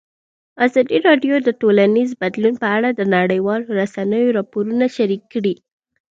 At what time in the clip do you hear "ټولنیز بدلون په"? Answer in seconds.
1.61-2.67